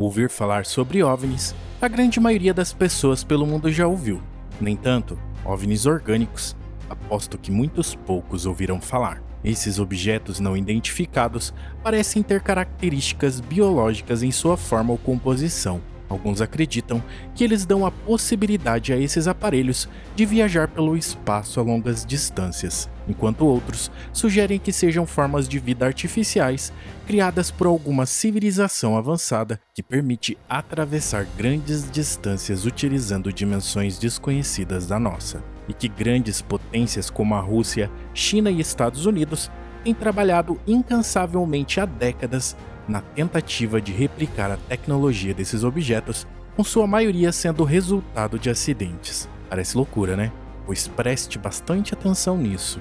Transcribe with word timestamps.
Ouvir 0.00 0.30
falar 0.30 0.64
sobre 0.64 1.02
OVNIs, 1.02 1.54
a 1.78 1.86
grande 1.86 2.18
maioria 2.18 2.54
das 2.54 2.72
pessoas 2.72 3.22
pelo 3.22 3.46
mundo 3.46 3.70
já 3.70 3.86
ouviu. 3.86 4.22
No 4.58 4.66
entanto, 4.66 5.18
OVNIs 5.44 5.84
orgânicos, 5.84 6.56
aposto 6.88 7.36
que 7.36 7.50
muitos 7.50 7.94
poucos 7.94 8.46
ouviram 8.46 8.80
falar. 8.80 9.22
Esses 9.44 9.78
objetos 9.78 10.40
não 10.40 10.56
identificados 10.56 11.52
parecem 11.82 12.22
ter 12.22 12.40
características 12.40 13.40
biológicas 13.40 14.22
em 14.22 14.32
sua 14.32 14.56
forma 14.56 14.90
ou 14.90 14.96
composição, 14.96 15.82
Alguns 16.10 16.40
acreditam 16.40 17.00
que 17.36 17.44
eles 17.44 17.64
dão 17.64 17.86
a 17.86 17.90
possibilidade 17.90 18.92
a 18.92 18.96
esses 18.96 19.28
aparelhos 19.28 19.88
de 20.16 20.26
viajar 20.26 20.66
pelo 20.66 20.96
espaço 20.96 21.60
a 21.60 21.62
longas 21.62 22.04
distâncias, 22.04 22.90
enquanto 23.08 23.46
outros 23.46 23.92
sugerem 24.12 24.58
que 24.58 24.72
sejam 24.72 25.06
formas 25.06 25.48
de 25.48 25.60
vida 25.60 25.86
artificiais 25.86 26.72
criadas 27.06 27.52
por 27.52 27.68
alguma 27.68 28.06
civilização 28.06 28.98
avançada 28.98 29.60
que 29.72 29.84
permite 29.84 30.36
atravessar 30.48 31.24
grandes 31.38 31.88
distâncias 31.88 32.66
utilizando 32.66 33.32
dimensões 33.32 33.96
desconhecidas 33.96 34.88
da 34.88 34.98
nossa, 34.98 35.40
e 35.68 35.72
que 35.72 35.86
grandes 35.86 36.42
potências 36.42 37.08
como 37.08 37.36
a 37.36 37.40
Rússia, 37.40 37.88
China 38.12 38.50
e 38.50 38.58
Estados 38.58 39.06
Unidos 39.06 39.48
têm 39.84 39.94
trabalhado 39.94 40.60
incansavelmente 40.66 41.80
há 41.80 41.86
décadas 41.86 42.56
na 42.88 43.00
tentativa 43.00 43.80
de 43.80 43.92
replicar 43.92 44.50
a 44.50 44.56
tecnologia 44.56 45.34
desses 45.34 45.64
objetos, 45.64 46.26
com 46.56 46.64
sua 46.64 46.86
maioria 46.86 47.32
sendo 47.32 47.64
resultado 47.64 48.38
de 48.38 48.50
acidentes. 48.50 49.28
Parece 49.48 49.76
loucura, 49.76 50.16
né? 50.16 50.32
Pois 50.66 50.86
preste 50.86 51.38
bastante 51.38 51.94
atenção 51.94 52.36
nisso. 52.36 52.80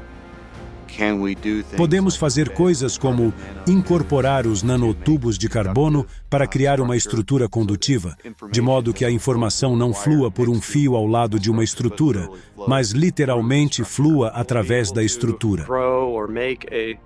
Podemos 1.77 2.15
fazer 2.15 2.49
coisas 2.49 2.97
como 2.97 3.33
incorporar 3.67 4.45
os 4.47 4.63
nanotubos 4.63 5.37
de 5.37 5.47
carbono 5.47 6.05
para 6.29 6.47
criar 6.47 6.81
uma 6.81 6.97
estrutura 6.97 7.47
condutiva, 7.47 8.17
de 8.51 8.61
modo 8.61 8.93
que 8.93 9.05
a 9.05 9.11
informação 9.11 9.75
não 9.75 9.93
flua 9.93 10.31
por 10.31 10.49
um 10.49 10.59
fio 10.59 10.95
ao 10.95 11.05
lado 11.05 11.39
de 11.39 11.49
uma 11.49 11.63
estrutura, 11.63 12.27
mas 12.67 12.91
literalmente 12.91 13.83
flua 13.83 14.29
através 14.29 14.91
da 14.91 15.03
estrutura. 15.03 15.65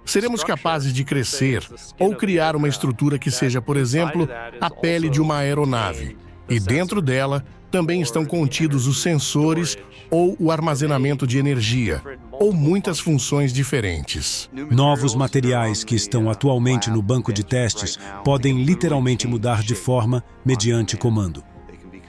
Seremos 0.05 0.43
capazes 0.43 0.93
de 0.93 1.03
crescer 1.03 1.63
ou 1.99 2.15
criar 2.15 2.55
uma 2.55 2.67
estrutura 2.67 3.17
que 3.19 3.31
seja, 3.31 3.61
por 3.61 3.77
exemplo, 3.77 4.27
a 4.59 4.69
pele 4.69 5.09
de 5.09 5.21
uma 5.21 5.37
aeronave, 5.37 6.17
e 6.49 6.59
dentro 6.59 7.01
dela 7.01 7.43
também 7.73 8.01
estão 8.01 8.23
contidos 8.23 8.85
os 8.85 9.01
sensores 9.01 9.75
ou 10.11 10.35
o 10.39 10.51
armazenamento 10.51 11.25
de 11.25 11.39
energia, 11.39 12.03
ou 12.31 12.53
muitas 12.53 12.99
funções 12.99 13.51
diferentes. 13.51 14.47
Novos 14.69 15.15
materiais 15.15 15.83
que 15.83 15.95
estão 15.95 16.29
atualmente 16.29 16.91
no 16.91 17.01
banco 17.01 17.33
de 17.33 17.43
testes 17.43 17.97
podem 18.23 18.63
literalmente 18.63 19.27
mudar 19.27 19.63
de 19.63 19.73
forma 19.73 20.23
mediante 20.45 20.95
comando. 20.95 21.43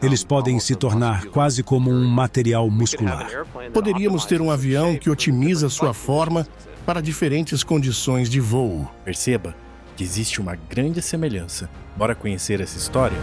Eles 0.02 0.22
podem 0.22 0.60
se 0.60 0.74
tornar 0.74 1.24
quase 1.26 1.62
como 1.62 1.90
um 1.90 2.06
material 2.06 2.68
muscular. 2.68 3.46
Poderíamos 3.72 4.26
ter 4.26 4.42
um 4.42 4.50
avião 4.50 4.96
que 4.96 5.08
otimiza 5.08 5.70
sua 5.70 5.94
forma 5.94 6.46
para 6.84 7.00
diferentes 7.00 7.64
condições 7.64 8.28
de 8.28 8.40
voo. 8.40 8.90
Perceba 9.04 9.54
que 9.96 10.04
existe 10.04 10.40
uma 10.40 10.54
grande 10.54 11.00
semelhança. 11.00 11.70
Bora 11.96 12.14
conhecer 12.14 12.60
essa 12.60 12.76
história? 12.76 13.16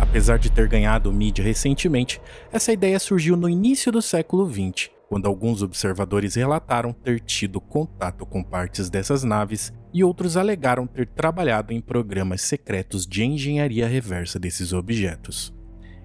Apesar 0.00 0.38
de 0.38 0.50
ter 0.50 0.68
ganhado 0.68 1.12
mídia 1.12 1.44
recentemente, 1.44 2.20
essa 2.50 2.72
ideia 2.72 2.98
surgiu 2.98 3.36
no 3.36 3.48
início 3.48 3.92
do 3.92 4.00
século 4.00 4.50
XX, 4.50 4.90
quando 5.08 5.26
alguns 5.26 5.62
observadores 5.62 6.34
relataram 6.34 6.92
ter 6.92 7.20
tido 7.20 7.60
contato 7.60 8.24
com 8.24 8.42
partes 8.42 8.88
dessas 8.88 9.22
naves 9.22 9.72
e 9.92 10.02
outros 10.02 10.36
alegaram 10.36 10.86
ter 10.86 11.06
trabalhado 11.06 11.72
em 11.72 11.80
programas 11.80 12.40
secretos 12.42 13.06
de 13.06 13.24
engenharia 13.24 13.86
reversa 13.86 14.38
desses 14.38 14.72
objetos. 14.72 15.54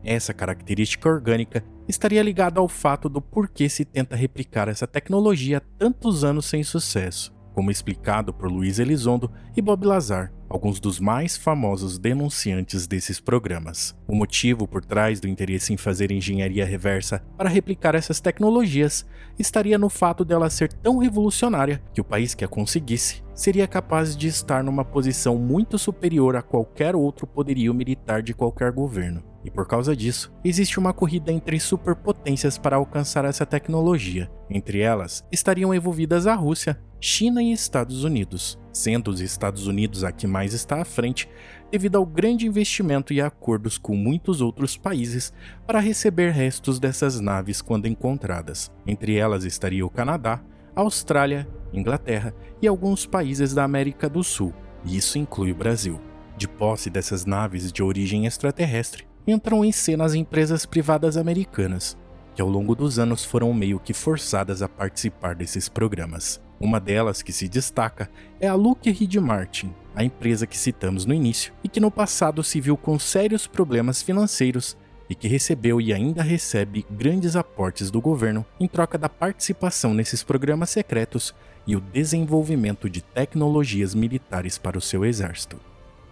Essa 0.04 0.34
característica 0.34 1.08
orgânica 1.08 1.64
estaria 1.88 2.22
ligada 2.22 2.59
ao 2.59 2.67
fato 2.67 3.09
do 3.09 3.22
porquê 3.22 3.67
se 3.70 3.86
tenta 3.86 4.16
replicar 4.16 4.67
essa 4.67 4.88
tecnologia 4.88 5.61
tantos 5.77 6.23
anos 6.23 6.45
sem 6.45 6.64
sucesso 6.64 7.33
como 7.54 7.71
explicado 7.71 8.33
por 8.33 8.52
Luiz 8.52 8.80
Elizondo 8.80 9.32
e 9.55 9.61
Bob 9.61 9.86
Lazar, 9.86 10.33
alguns 10.49 10.80
dos 10.80 10.99
mais 10.99 11.38
famosos 11.38 11.98
denunciantes 11.98 12.88
desses 12.88 13.20
programas. 13.20 13.95
O 14.08 14.16
motivo 14.16 14.67
por 14.67 14.83
trás 14.83 15.20
do 15.20 15.27
interesse 15.27 15.72
em 15.72 15.77
fazer 15.77 16.11
engenharia 16.11 16.66
reversa 16.66 17.23
para 17.38 17.49
replicar 17.49 17.95
essas 17.95 18.20
tecnologias 18.20 19.05
estaria 19.38 19.77
no 19.77 19.89
fato 19.89 20.26
dela 20.26 20.49
ser 20.49 20.72
tão 20.73 20.98
revolucionária 20.98 21.82
que 21.93 22.02
o 22.02 22.05
país 22.05 22.33
que 22.33 22.43
a 22.43 22.48
conseguisse 22.48 23.23
seria 23.33 23.67
capaz 23.67 24.17
de 24.17 24.27
estar 24.27 24.64
numa 24.64 24.83
posição 24.83 25.38
muito 25.38 25.77
superior 25.77 26.36
a 26.36 26.42
qualquer 26.42 26.95
outro 26.95 27.26
poderio 27.26 27.73
militar 27.73 28.22
de 28.22 28.33
qualquer 28.33 28.72
governo. 28.72 29.33
E 29.45 29.52
por 29.52 29.67
causa 29.67 29.95
disso, 29.95 30.31
existe 30.43 30.80
uma 30.80 30.93
corrida 30.93 31.31
entre 31.31 31.59
superpotências 31.59 32.58
para 32.58 32.77
alcançar 32.77 33.26
essa 33.26 33.45
tecnologia. 33.45 34.31
Entre 34.49 34.80
elas 34.80 35.26
estariam 35.31 35.73
envolvidas 35.73 36.27
a 36.27 36.33
Rússia, 36.33 36.80
China 36.99 37.43
e 37.43 37.52
Estados 37.52 38.05
Unidos, 38.05 38.58
sendo 38.71 39.09
os 39.09 39.20
Estados 39.20 39.67
Unidos 39.67 40.05
a 40.05 40.11
que 40.11 40.26
mais 40.26 40.54
está 40.54 40.81
à 40.81 40.86
frente 40.86 41.27
devido 41.70 41.98
ao 41.98 42.05
grande 42.05 42.48
investimento 42.48 43.11
e 43.11 43.20
acordos 43.20 43.77
com 43.77 43.95
muitos 43.95 44.39
outros 44.39 44.77
países 44.77 45.33
para 45.67 45.80
receber 45.80 46.31
restos 46.31 46.80
dessas 46.80 47.20
naves 47.20 47.61
quando 47.61 47.87
encontradas. 47.87 48.71
Entre 48.87 49.17
elas 49.17 49.43
estaria 49.43 49.86
o 49.86 49.89
Canadá, 49.89 50.42
Austrália, 50.75 51.48
Inglaterra 51.73 52.33
e 52.61 52.67
alguns 52.67 53.05
países 53.05 53.54
da 53.54 53.64
América 53.64 54.08
do 54.08 54.23
Sul, 54.23 54.54
e 54.86 54.95
isso 54.95 55.17
inclui 55.17 55.52
o 55.52 55.55
Brasil. 55.55 55.99
De 56.37 56.48
posse 56.48 56.89
dessas 56.89 57.25
naves 57.25 57.71
de 57.71 57.83
origem 57.83 58.25
extraterrestre, 58.25 59.05
entram 59.28 59.64
em 59.64 59.72
cena 59.72 60.06
as 60.06 60.14
empresas 60.14 60.66
privadas 60.66 61.17
americanas, 61.17 61.98
que 62.36 62.42
ao 62.42 62.50
longo 62.50 62.76
dos 62.76 63.00
anos 63.00 63.23
foram 63.23 63.54
meio 63.54 63.80
que 63.80 63.94
forçadas 63.94 64.61
a 64.61 64.70
participar 64.70 65.36
desses 65.36 65.70
programas. 65.70 66.42
Uma 66.60 66.80
delas 66.80 67.22
que 67.22 67.34
se 67.34 67.48
destaca 67.48 68.10
é 68.39 68.48
a 68.48 68.56
Lockheed 68.56 69.20
Martin, 69.20 69.73
a 69.95 70.04
empresa 70.04 70.48
que 70.48 70.58
citamos 70.58 71.06
no 71.06 71.14
início 71.14 71.54
e 71.64 71.67
que 71.67 71.80
no 71.80 71.92
passado 71.92 72.44
se 72.44 72.61
viu 72.61 72.78
com 72.78 72.98
sérios 72.98 73.48
problemas 73.48 74.02
financeiros 74.02 74.78
e 75.10 75.16
que 75.16 75.28
recebeu 75.28 75.82
e 75.82 75.94
ainda 75.94 76.23
recebe 76.23 76.86
grandes 76.90 77.36
aportes 77.36 77.92
do 77.92 78.02
governo 78.02 78.45
em 78.60 78.67
troca 78.67 78.98
da 78.98 79.10
participação 79.10 79.94
nesses 79.94 80.23
programas 80.23 80.70
secretos 80.70 81.36
e 81.67 81.76
o 81.76 81.82
desenvolvimento 81.82 82.90
de 82.90 83.02
tecnologias 83.02 83.94
militares 83.94 84.58
para 84.58 84.78
o 84.78 84.82
seu 84.82 85.05
exército. 85.05 85.60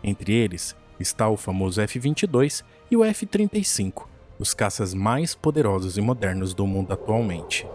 Entre 0.03 0.33
eles 0.33 0.75
está 0.99 1.29
o 1.29 1.37
famoso 1.37 1.81
F-22 1.81 2.63
e 2.91 2.97
o 2.97 3.05
F-35, 3.05 4.03
os 4.37 4.53
caças 4.53 4.93
mais 4.93 5.33
poderosos 5.33 5.97
e 5.97 6.01
modernos 6.01 6.53
do 6.53 6.67
mundo 6.67 6.91
atualmente. 6.91 7.65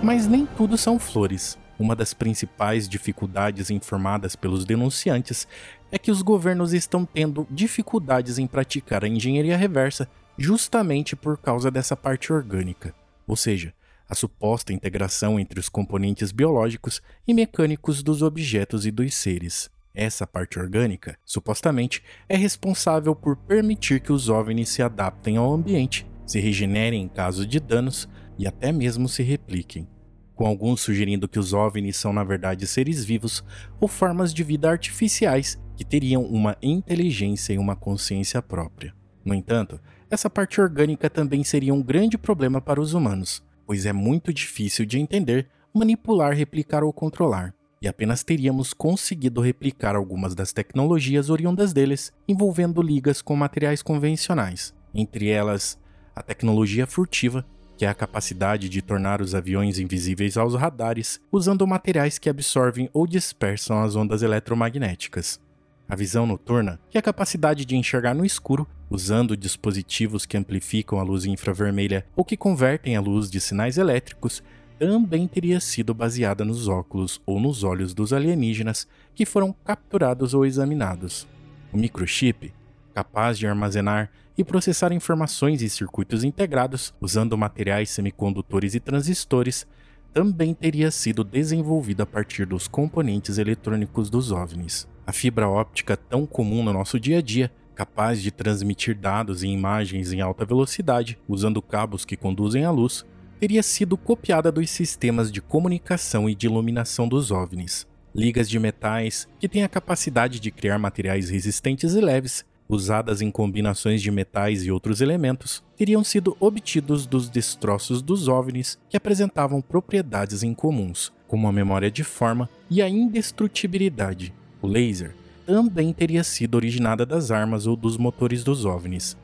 Mas 0.00 0.28
nem 0.28 0.46
tudo 0.46 0.78
são 0.78 0.96
flores. 0.96 1.58
Uma 1.76 1.96
das 1.96 2.14
principais 2.14 2.88
dificuldades 2.88 3.68
informadas 3.68 4.36
pelos 4.36 4.64
denunciantes 4.64 5.48
é 5.90 5.98
que 5.98 6.12
os 6.12 6.22
governos 6.22 6.72
estão 6.72 7.04
tendo 7.04 7.48
dificuldades 7.50 8.38
em 8.38 8.46
praticar 8.46 9.04
a 9.04 9.08
engenharia 9.08 9.56
reversa 9.56 10.08
justamente 10.38 11.16
por 11.16 11.36
causa 11.36 11.68
dessa 11.68 11.96
parte 11.96 12.32
orgânica, 12.32 12.94
ou 13.26 13.34
seja, 13.34 13.74
a 14.08 14.14
suposta 14.14 14.72
integração 14.72 15.38
entre 15.38 15.58
os 15.58 15.68
componentes 15.68 16.32
biológicos 16.32 17.00
e 17.26 17.34
mecânicos 17.34 18.02
dos 18.02 18.22
objetos 18.22 18.86
e 18.86 18.90
dos 18.90 19.14
seres. 19.14 19.70
Essa 19.94 20.26
parte 20.26 20.58
orgânica, 20.58 21.18
supostamente, 21.24 22.02
é 22.28 22.36
responsável 22.36 23.14
por 23.14 23.36
permitir 23.36 24.00
que 24.00 24.12
os 24.12 24.28
OVNIs 24.28 24.68
se 24.68 24.82
adaptem 24.82 25.36
ao 25.36 25.52
ambiente, 25.52 26.06
se 26.26 26.38
regenerem 26.38 27.02
em 27.02 27.08
caso 27.08 27.46
de 27.46 27.58
danos 27.58 28.08
e 28.38 28.46
até 28.46 28.70
mesmo 28.72 29.08
se 29.08 29.22
repliquem 29.22 29.88
com 30.36 30.46
alguns 30.46 30.82
sugerindo 30.82 31.26
que 31.26 31.38
os 31.38 31.54
OVNIs 31.54 31.96
são 31.96 32.12
na 32.12 32.22
verdade 32.22 32.66
seres 32.66 33.02
vivos 33.02 33.42
ou 33.80 33.88
formas 33.88 34.32
de 34.32 34.44
vida 34.44 34.70
artificiais 34.70 35.58
que 35.74 35.84
teriam 35.84 36.22
uma 36.22 36.56
inteligência 36.62 37.54
e 37.54 37.58
uma 37.58 37.74
consciência 37.74 38.40
própria. 38.42 38.94
No 39.24 39.34
entanto, 39.34 39.80
essa 40.08 40.30
parte 40.30 40.60
orgânica 40.60 41.10
também 41.10 41.42
seria 41.42 41.74
um 41.74 41.82
grande 41.82 42.16
problema 42.16 42.60
para 42.60 42.80
os 42.80 42.94
humanos, 42.94 43.42
pois 43.66 43.84
é 43.84 43.92
muito 43.92 44.32
difícil 44.32 44.86
de 44.86 44.98
entender, 44.98 45.48
manipular, 45.74 46.32
replicar 46.32 46.84
ou 46.84 46.92
controlar, 46.92 47.54
e 47.82 47.88
apenas 47.88 48.22
teríamos 48.22 48.72
conseguido 48.72 49.40
replicar 49.40 49.96
algumas 49.96 50.34
das 50.34 50.52
tecnologias 50.52 51.28
oriundas 51.28 51.72
deles, 51.72 52.12
envolvendo 52.28 52.80
ligas 52.80 53.20
com 53.20 53.36
materiais 53.36 53.82
convencionais, 53.82 54.72
entre 54.94 55.28
elas 55.28 55.78
a 56.14 56.22
tecnologia 56.22 56.86
furtiva 56.86 57.44
que 57.76 57.84
é 57.84 57.88
a 57.88 57.94
capacidade 57.94 58.68
de 58.68 58.80
tornar 58.80 59.20
os 59.20 59.34
aviões 59.34 59.78
invisíveis 59.78 60.36
aos 60.36 60.54
radares 60.54 61.20
usando 61.30 61.66
materiais 61.66 62.18
que 62.18 62.30
absorvem 62.30 62.88
ou 62.92 63.06
dispersam 63.06 63.82
as 63.82 63.94
ondas 63.94 64.22
eletromagnéticas. 64.22 65.38
A 65.88 65.94
visão 65.94 66.26
noturna, 66.26 66.80
que 66.90 66.98
é 66.98 67.00
a 67.00 67.02
capacidade 67.02 67.64
de 67.64 67.76
enxergar 67.76 68.12
no 68.12 68.24
escuro 68.24 68.66
usando 68.90 69.36
dispositivos 69.36 70.26
que 70.26 70.36
amplificam 70.36 70.98
a 70.98 71.02
luz 71.02 71.24
infravermelha 71.24 72.04
ou 72.16 72.24
que 72.24 72.36
convertem 72.36 72.96
a 72.96 73.00
luz 73.00 73.30
de 73.30 73.40
sinais 73.40 73.78
elétricos, 73.78 74.42
também 74.78 75.28
teria 75.28 75.60
sido 75.60 75.94
baseada 75.94 76.44
nos 76.44 76.66
óculos 76.66 77.20
ou 77.24 77.40
nos 77.40 77.62
olhos 77.62 77.94
dos 77.94 78.12
alienígenas 78.12 78.86
que 79.14 79.24
foram 79.24 79.54
capturados 79.64 80.34
ou 80.34 80.44
examinados. 80.44 81.26
O 81.72 81.78
microchip, 81.78 82.52
capaz 82.92 83.38
de 83.38 83.46
armazenar 83.46 84.10
e 84.36 84.42
processar 84.42 84.92
informações 84.92 85.62
em 85.62 85.68
circuitos 85.68 86.24
integrados 86.24 86.92
usando 87.00 87.38
materiais 87.38 87.90
semicondutores 87.90 88.74
e 88.74 88.80
transistores, 88.80 89.66
também 90.12 90.52
teria 90.52 90.90
sido 90.90 91.22
desenvolvido 91.22 92.02
a 92.02 92.06
partir 92.06 92.44
dos 92.44 92.66
componentes 92.66 93.38
eletrônicos 93.38 94.10
dos 94.10 94.32
OVNIs. 94.32 94.88
A 95.06 95.12
fibra 95.12 95.48
óptica 95.48 95.96
tão 95.96 96.26
comum 96.26 96.64
no 96.64 96.72
nosso 96.72 96.98
dia 96.98 97.18
a 97.18 97.22
dia, 97.22 97.52
capaz 97.76 98.20
de 98.20 98.32
transmitir 98.32 98.96
dados 98.96 99.44
e 99.44 99.46
imagens 99.46 100.12
em 100.12 100.20
alta 100.20 100.44
velocidade 100.44 101.16
usando 101.28 101.62
cabos 101.62 102.04
que 102.04 102.16
conduzem 102.16 102.64
a 102.64 102.72
luz, 102.72 103.04
teria 103.38 103.62
sido 103.62 103.96
copiada 103.96 104.50
dos 104.50 104.68
sistemas 104.68 105.30
de 105.30 105.40
comunicação 105.40 106.28
e 106.28 106.34
de 106.34 106.46
iluminação 106.46 107.06
dos 107.06 107.30
OVNIs. 107.30 107.86
Ligas 108.12 108.50
de 108.50 108.58
metais, 108.58 109.28
que 109.38 109.48
têm 109.48 109.62
a 109.62 109.68
capacidade 109.68 110.40
de 110.40 110.50
criar 110.50 110.78
materiais 110.78 111.30
resistentes 111.30 111.94
e 111.94 112.00
leves, 112.00 112.44
usadas 112.68 113.22
em 113.22 113.30
combinações 113.30 114.02
de 114.02 114.10
metais 114.10 114.64
e 114.64 114.72
outros 114.72 115.00
elementos, 115.00 115.62
teriam 115.76 116.02
sido 116.02 116.36
obtidos 116.40 117.06
dos 117.06 117.28
destroços 117.28 118.02
dos 118.02 118.26
OVNIs 118.26 118.76
que 118.88 118.96
apresentavam 118.96 119.60
propriedades 119.60 120.42
incomuns, 120.42 121.12
como 121.28 121.46
a 121.46 121.52
memória 121.52 121.92
de 121.92 122.02
forma 122.02 122.50
e 122.68 122.82
a 122.82 122.88
indestrutibilidade. 122.88 124.34
O 124.60 124.66
laser 124.66 125.14
também 125.44 125.92
teria 125.92 126.24
sido 126.24 126.56
originada 126.56 127.06
das 127.06 127.30
armas 127.30 127.66
ou 127.66 127.76
dos 127.76 127.96
motores 127.96 128.42
dos 128.42 128.64
OVNIs. 128.64 129.16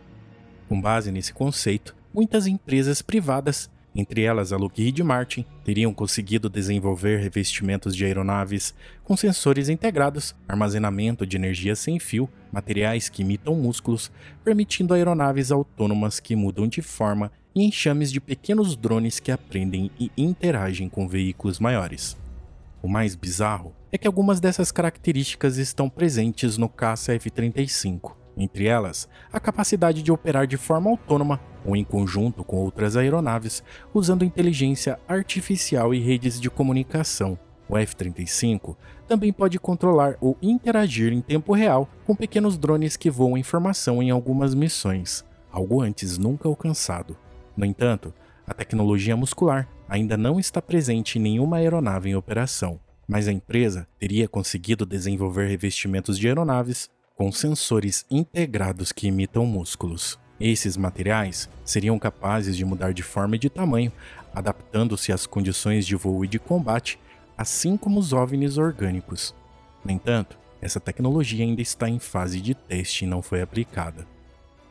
Com 0.68 0.80
base 0.80 1.10
nesse 1.10 1.32
conceito, 1.32 1.94
muitas 2.14 2.46
empresas 2.46 3.02
privadas 3.02 3.68
entre 3.94 4.22
elas 4.22 4.52
a 4.52 4.56
Lockheed 4.56 5.02
Martin, 5.02 5.44
teriam 5.64 5.92
conseguido 5.92 6.48
desenvolver 6.48 7.18
revestimentos 7.18 7.94
de 7.94 8.04
aeronaves 8.04 8.74
com 9.04 9.16
sensores 9.16 9.68
integrados, 9.68 10.34
armazenamento 10.48 11.26
de 11.26 11.36
energia 11.36 11.76
sem 11.76 11.98
fio, 11.98 12.28
materiais 12.50 13.08
que 13.08 13.22
imitam 13.22 13.54
músculos, 13.54 14.10
permitindo 14.44 14.94
aeronaves 14.94 15.52
autônomas 15.52 16.20
que 16.20 16.34
mudam 16.34 16.66
de 16.66 16.80
forma 16.80 17.30
e 17.54 17.64
enxames 17.64 18.10
de 18.10 18.20
pequenos 18.20 18.76
drones 18.76 19.20
que 19.20 19.30
aprendem 19.30 19.90
e 20.00 20.10
interagem 20.16 20.88
com 20.88 21.06
veículos 21.06 21.58
maiores. 21.58 22.21
O 22.82 22.88
mais 22.88 23.14
bizarro 23.14 23.72
é 23.92 23.96
que 23.96 24.08
algumas 24.08 24.40
dessas 24.40 24.72
características 24.72 25.56
estão 25.56 25.88
presentes 25.88 26.58
no 26.58 26.68
caça 26.68 27.14
F-35. 27.14 28.16
Entre 28.36 28.66
elas, 28.66 29.08
a 29.32 29.38
capacidade 29.38 30.02
de 30.02 30.10
operar 30.10 30.48
de 30.48 30.56
forma 30.56 30.90
autônoma 30.90 31.40
ou 31.64 31.76
em 31.76 31.84
conjunto 31.84 32.42
com 32.42 32.56
outras 32.56 32.96
aeronaves, 32.96 33.62
usando 33.94 34.24
inteligência 34.24 34.98
artificial 35.06 35.94
e 35.94 36.00
redes 36.00 36.40
de 36.40 36.50
comunicação. 36.50 37.38
O 37.68 37.78
F-35 37.78 38.74
também 39.06 39.32
pode 39.32 39.60
controlar 39.60 40.16
ou 40.20 40.36
interagir 40.42 41.12
em 41.12 41.20
tempo 41.20 41.52
real 41.52 41.88
com 42.04 42.16
pequenos 42.16 42.58
drones 42.58 42.96
que 42.96 43.10
voam 43.10 43.38
informação 43.38 44.02
em 44.02 44.10
algumas 44.10 44.56
missões, 44.56 45.24
algo 45.52 45.80
antes 45.80 46.18
nunca 46.18 46.48
alcançado. 46.48 47.16
No 47.56 47.64
entanto, 47.64 48.12
a 48.44 48.52
tecnologia 48.52 49.16
muscular 49.16 49.68
ainda 49.92 50.16
não 50.16 50.40
está 50.40 50.62
presente 50.62 51.18
em 51.18 51.22
nenhuma 51.22 51.58
aeronave 51.58 52.08
em 52.08 52.16
operação, 52.16 52.80
mas 53.06 53.28
a 53.28 53.32
empresa 53.32 53.86
teria 53.98 54.26
conseguido 54.26 54.86
desenvolver 54.86 55.46
revestimentos 55.46 56.18
de 56.18 56.26
aeronaves 56.26 56.88
com 57.14 57.30
sensores 57.30 58.06
integrados 58.10 58.90
que 58.90 59.08
imitam 59.08 59.44
músculos. 59.44 60.18
Esses 60.40 60.78
materiais 60.78 61.46
seriam 61.62 61.98
capazes 61.98 62.56
de 62.56 62.64
mudar 62.64 62.94
de 62.94 63.02
forma 63.02 63.36
e 63.36 63.38
de 63.38 63.50
tamanho, 63.50 63.92
adaptando-se 64.34 65.12
às 65.12 65.26
condições 65.26 65.86
de 65.86 65.94
voo 65.94 66.24
e 66.24 66.28
de 66.28 66.38
combate, 66.38 66.98
assim 67.36 67.76
como 67.76 68.00
os 68.00 68.14
OVNIs 68.14 68.56
orgânicos. 68.56 69.34
No 69.84 69.92
entanto, 69.92 70.38
essa 70.62 70.80
tecnologia 70.80 71.44
ainda 71.44 71.60
está 71.60 71.86
em 71.86 71.98
fase 71.98 72.40
de 72.40 72.54
teste 72.54 73.04
e 73.04 73.08
não 73.08 73.20
foi 73.20 73.42
aplicada. 73.42 74.06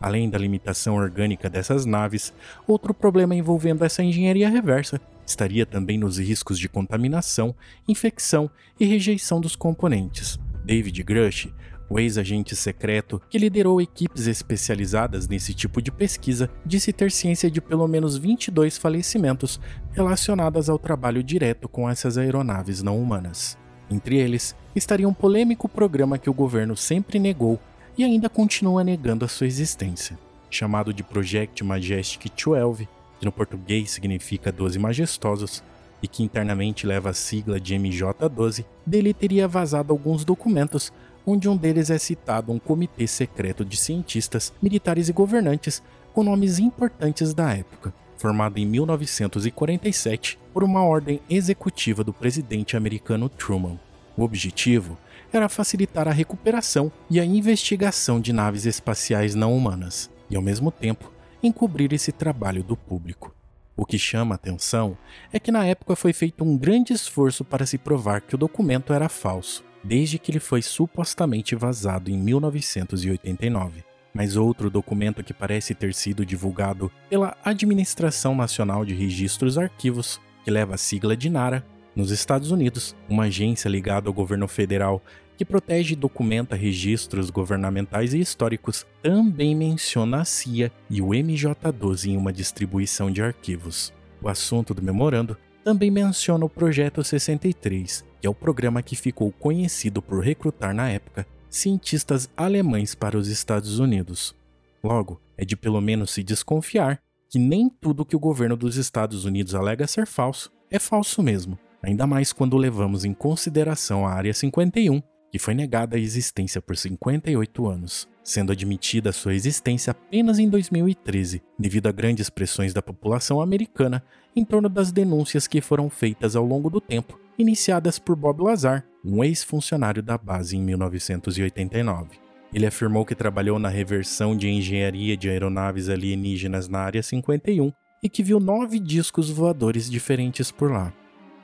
Além 0.02 0.28
da 0.28 0.40
limitação 0.40 0.96
orgânica 0.96 1.48
dessas 1.48 1.86
naves, 1.86 2.34
outro 2.66 2.92
problema 2.92 3.36
envolvendo 3.36 3.86
essa 3.86 4.02
engenharia 4.02 4.50
reversa 4.50 5.00
estaria 5.26 5.66
também 5.66 5.98
nos 5.98 6.18
riscos 6.18 6.58
de 6.60 6.70
contaminação, 6.70 7.56
infecção 7.88 8.50
e 8.80 8.86
rejeição 8.86 9.40
dos 9.40 9.56
componentes. 9.56 10.40
David 10.66 11.04
Grush 11.04 11.52
o 11.92 12.00
ex-agente 12.00 12.56
secreto, 12.56 13.22
que 13.30 13.38
liderou 13.38 13.82
equipes 13.82 14.26
especializadas 14.26 15.28
nesse 15.28 15.54
tipo 15.54 15.82
de 15.82 15.92
pesquisa, 15.92 16.50
disse 16.66 16.94
ter 16.94 17.12
ciência 17.12 17.52
de 17.52 17.60
pelo 17.60 17.86
menos 17.86 18.16
22 18.16 18.78
falecimentos 18.78 19.60
relacionados 19.92 20.70
ao 20.70 20.80
trabalho 20.80 21.22
direto 21.22 21.68
com 21.68 21.90
essas 21.90 22.18
aeronaves 22.18 22.82
não 22.82 22.98
humanas. 22.98 23.58
Entre 23.90 24.18
eles, 24.18 24.56
estaria 24.74 25.08
um 25.08 25.14
polêmico 25.14 25.68
programa 25.68 26.18
que 26.18 26.30
o 26.30 26.34
governo 26.34 26.78
sempre 26.78 27.20
negou 27.20 27.60
e 27.98 28.06
ainda 28.06 28.30
continua 28.30 28.86
negando 28.86 29.26
a 29.26 29.28
sua 29.28 29.48
existência, 29.48 30.18
chamado 30.50 30.94
de 30.94 31.04
Project 31.04 31.62
Majestic 31.62 32.32
12, 32.42 32.88
que 33.22 33.26
no 33.26 33.32
português 33.32 33.92
significa 33.92 34.52
12 34.52 34.80
majestosos, 34.80 35.64
e 36.02 36.08
que 36.08 36.24
internamente 36.24 36.88
leva 36.88 37.12
a 37.12 37.14
sigla 37.14 37.60
de 37.60 37.76
MJ-12, 37.76 38.66
dele 38.84 39.14
teria 39.14 39.48
vazado 39.48 39.94
alguns 39.94 40.26
documentos 40.26 40.92
onde 41.24 41.48
um 41.48 41.56
deles 41.56 41.92
é 41.92 42.00
citado 42.00 42.52
um 42.52 42.58
comitê 42.58 43.06
secreto 43.06 43.64
de 43.64 43.78
cientistas, 43.78 44.52
militares 44.60 45.08
e 45.08 45.14
governantes 45.14 45.84
com 46.12 46.24
nomes 46.24 46.58
importantes 46.58 47.32
da 47.32 47.54
época, 47.54 47.94
formado 48.18 48.58
em 48.58 48.66
1947 48.66 50.40
por 50.52 50.64
uma 50.64 50.84
ordem 50.84 51.22
executiva 51.30 52.04
do 52.04 52.12
presidente 52.12 52.76
americano 52.76 53.30
Truman. 53.30 53.80
O 54.18 54.24
objetivo 54.24 54.98
era 55.32 55.48
facilitar 55.48 56.08
a 56.08 56.12
recuperação 56.12 56.92
e 57.08 57.20
a 57.20 57.24
investigação 57.24 58.20
de 58.20 58.34
naves 58.34 58.66
espaciais 58.66 59.36
não 59.36 59.56
humanas, 59.56 60.10
e 60.28 60.36
ao 60.36 60.42
mesmo 60.42 60.72
tempo 60.72 61.12
encobrir 61.44 61.94
esse 61.94 62.12
trabalho 62.12 62.64
do 62.64 62.76
público. 62.76 63.34
O 63.76 63.86
que 63.86 63.98
chama 63.98 64.36
atenção 64.36 64.98
é 65.32 65.40
que 65.40 65.52
na 65.52 65.66
época 65.66 65.96
foi 65.96 66.14
feito 66.14 66.44
um 66.44 66.58
grande 66.58 66.94
esforço 66.94 67.44
para 67.44 67.66
se 67.66 67.78
provar 67.78 68.22
que 68.22 68.36
o 68.36 68.38
documento 68.38 68.94
era 68.94 69.10
falso, 69.10 69.64
desde 69.84 70.20
que 70.20 70.32
ele 70.32 70.40
foi 70.40 70.62
supostamente 70.62 71.56
vazado 71.56 72.12
em 72.12 72.18
1989. 72.18 73.84
Mas 74.14 74.36
outro 74.36 74.70
documento 74.70 75.24
que 75.24 75.34
parece 75.34 75.74
ter 75.74 75.94
sido 75.94 76.26
divulgado 76.26 76.92
pela 77.10 77.36
Administração 77.44 78.36
Nacional 78.36 78.84
de 78.84 78.94
Registros 78.94 79.58
Arquivos, 79.58 80.20
que 80.44 80.52
leva 80.52 80.76
a 80.76 80.78
sigla 80.78 81.16
de 81.16 81.30
NARA, 81.30 81.66
nos 82.02 82.10
Estados 82.10 82.50
Unidos, 82.50 82.96
uma 83.08 83.26
agência 83.26 83.70
ligada 83.70 84.10
ao 84.10 84.14
governo 84.14 84.48
federal 84.48 85.04
que 85.38 85.46
protege 85.46 85.94
e 85.94 85.96
documenta 85.96 86.56
registros 86.56 87.30
governamentais 87.30 88.16
e 88.16 88.20
históricos, 88.20 88.88
também 89.04 89.56
menciona 89.56 90.22
a 90.22 90.26
CIA 90.26 90.72
e 90.90 91.00
o 91.00 91.10
MJ12 91.10 92.10
em 92.10 92.18
uma 92.18 92.34
distribuição 92.34 93.12
de 93.12 93.22
arquivos. 93.22 93.94
O 94.20 94.28
assunto 94.28 94.74
do 94.74 94.82
memorando 94.82 95.38
também 95.64 95.92
menciona 95.92 96.44
o 96.44 96.50
Projeto 96.50 97.04
63, 97.04 98.04
que 98.20 98.26
é 98.26 98.30
o 98.30 98.36
programa 98.36 98.82
que 98.82 98.96
ficou 98.96 99.32
conhecido 99.32 100.02
por 100.02 100.24
recrutar 100.24 100.74
na 100.74 100.90
época 100.90 101.26
cientistas 101.50 102.30
alemães 102.36 102.96
para 102.96 103.18
os 103.18 103.28
Estados 103.28 103.78
Unidos. 103.78 104.36
Logo, 104.84 105.22
é 105.38 105.46
de 105.46 105.56
pelo 105.56 105.80
menos 105.82 106.12
se 106.12 106.24
desconfiar 106.24 107.00
que 107.30 107.38
nem 107.38 107.70
tudo 107.70 108.06
que 108.06 108.16
o 108.16 108.20
governo 108.20 108.58
dos 108.58 108.76
Estados 108.76 109.24
Unidos 109.24 109.54
alega 109.54 109.86
ser 109.86 110.08
falso 110.08 110.52
é 110.72 110.80
falso 110.80 111.22
mesmo, 111.22 111.60
ainda 111.84 112.06
mais 112.06 112.32
quando 112.34 112.58
levamos 112.58 113.06
em 113.06 113.14
consideração 113.14 114.06
a 114.06 114.12
Área 114.12 114.34
51, 114.34 115.02
que 115.32 115.40
foi 115.40 115.54
negada 115.54 115.96
a 115.96 116.00
existência 116.00 116.62
por 116.62 116.76
58 116.76 117.68
anos, 117.68 118.08
sendo 118.24 118.52
admitida 118.52 119.12
sua 119.12 119.34
existência 119.34 119.92
apenas 119.92 120.40
em 120.40 120.50
2013, 120.50 121.42
devido 121.58 121.88
a 121.88 121.92
grandes 121.92 122.30
pressões 122.30 122.74
da 122.74 122.82
população 122.82 123.42
americana 123.42 124.04
em 124.36 124.44
torno 124.44 124.68
das 124.68 124.92
denúncias 124.92 125.48
que 125.48 125.62
foram 125.62 125.90
feitas 125.90 126.36
ao 126.36 126.46
longo 126.46 126.70
do 126.70 126.82
tempo 126.82 127.20
iniciadas 127.38 127.98
por 127.98 128.16
Bob 128.16 128.44
Lazar, 128.44 128.86
um 129.04 129.24
ex-funcionário 129.24 130.04
da 130.04 130.18
base 130.18 130.56
em 130.56 130.62
1989. 130.62 132.20
Ele 132.54 132.66
afirmou 132.66 133.06
que 133.06 133.16
trabalhou 133.16 133.58
na 133.58 133.70
reversão 133.70 134.36
de 134.36 134.50
engenharia 134.50 135.16
de 135.16 135.30
aeronaves 135.30 135.90
alienígenas 135.90 136.68
na 136.68 136.80
Área 136.80 137.02
51 137.02 137.72
e 138.04 138.10
que 138.10 138.22
viu 138.22 138.40
nove 138.40 138.80
discos 138.80 139.30
voadores 139.30 139.90
diferentes 139.90 140.52
por 140.52 140.72
lá. 140.72 140.94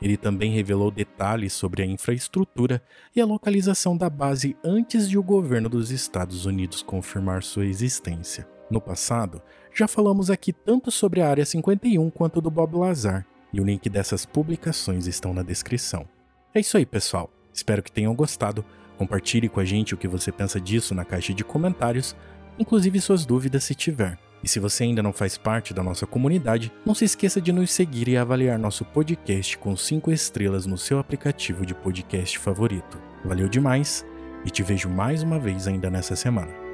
Ele 0.01 0.15
também 0.15 0.51
revelou 0.51 0.91
detalhes 0.91 1.53
sobre 1.53 1.81
a 1.81 1.85
infraestrutura 1.85 2.81
e 3.15 3.21
a 3.21 3.25
localização 3.25 3.97
da 3.97 4.09
base 4.09 4.55
antes 4.63 5.09
de 5.09 5.17
o 5.17 5.23
governo 5.23 5.69
dos 5.69 5.89
Estados 5.91 6.45
Unidos 6.45 6.83
confirmar 6.83 7.41
sua 7.43 7.65
existência. 7.65 8.47
No 8.69 8.81
passado, 8.81 9.41
já 9.73 9.87
falamos 9.87 10.29
aqui 10.29 10.51
tanto 10.51 10.91
sobre 10.91 11.21
a 11.21 11.29
Área 11.29 11.45
51 11.45 12.09
quanto 12.09 12.41
do 12.41 12.51
Bob 12.51 12.75
Lazar, 12.77 13.25
e 13.51 13.61
o 13.61 13.63
link 13.63 13.89
dessas 13.89 14.25
publicações 14.25 15.07
estão 15.07 15.33
na 15.33 15.41
descrição. 15.41 16.07
É 16.53 16.59
isso 16.59 16.77
aí, 16.77 16.85
pessoal. 16.85 17.31
Espero 17.53 17.81
que 17.81 17.91
tenham 17.91 18.13
gostado. 18.13 18.63
Compartilhe 18.97 19.47
com 19.47 19.59
a 19.59 19.65
gente 19.65 19.93
o 19.93 19.97
que 19.97 20.07
você 20.07 20.31
pensa 20.31 20.59
disso 20.59 20.93
na 20.93 21.05
caixa 21.05 21.33
de 21.33 21.43
comentários, 21.43 22.15
inclusive 22.59 22.99
suas 22.99 23.25
dúvidas 23.25 23.63
se 23.63 23.73
tiver. 23.73 24.19
E 24.47 24.49
se 24.49 24.61
você 24.61 24.85
ainda 24.85 25.03
não 25.03 25.11
faz 25.11 25.37
parte 25.37 25.73
da 25.73 25.83
nossa 25.83 26.07
comunidade, 26.07 26.71
não 26.85 26.95
se 26.95 27.03
esqueça 27.03 27.41
de 27.41 27.51
nos 27.51 27.69
seguir 27.69 28.07
e 28.07 28.15
avaliar 28.15 28.57
nosso 28.57 28.85
podcast 28.85 29.57
com 29.57 29.75
5 29.75 30.09
estrelas 30.09 30.65
no 30.65 30.77
seu 30.77 30.99
aplicativo 30.99 31.65
de 31.65 31.75
podcast 31.75 32.39
favorito. 32.39 32.97
Valeu 33.25 33.49
demais 33.49 34.05
e 34.45 34.49
te 34.49 34.63
vejo 34.63 34.87
mais 34.87 35.21
uma 35.21 35.37
vez 35.37 35.67
ainda 35.67 35.89
nessa 35.89 36.15
semana. 36.15 36.66